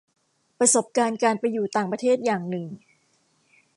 [0.59, 2.67] ประสบการณ์การไปอยู่ต่างประเทศอย่างหนึ่ง